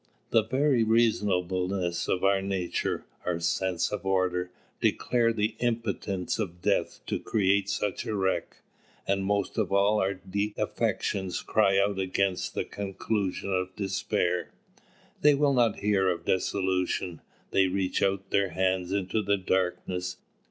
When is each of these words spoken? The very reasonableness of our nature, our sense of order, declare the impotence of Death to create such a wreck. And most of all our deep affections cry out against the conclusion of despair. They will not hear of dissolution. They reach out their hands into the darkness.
The 0.31 0.41
very 0.43 0.83
reasonableness 0.83 2.07
of 2.07 2.23
our 2.23 2.41
nature, 2.41 3.05
our 3.23 3.39
sense 3.39 3.91
of 3.91 4.03
order, 4.03 4.49
declare 4.79 5.31
the 5.31 5.53
impotence 5.59 6.39
of 6.39 6.59
Death 6.63 7.01
to 7.05 7.19
create 7.19 7.69
such 7.69 8.05
a 8.07 8.15
wreck. 8.15 8.63
And 9.07 9.23
most 9.23 9.59
of 9.59 9.71
all 9.71 9.99
our 10.01 10.15
deep 10.15 10.57
affections 10.57 11.43
cry 11.43 11.77
out 11.77 11.99
against 11.99 12.55
the 12.55 12.65
conclusion 12.65 13.53
of 13.53 13.75
despair. 13.75 14.49
They 15.21 15.35
will 15.35 15.53
not 15.53 15.81
hear 15.81 16.09
of 16.09 16.25
dissolution. 16.25 17.21
They 17.51 17.67
reach 17.67 18.01
out 18.01 18.31
their 18.31 18.49
hands 18.49 18.91
into 18.91 19.21
the 19.21 19.37
darkness. 19.37 20.17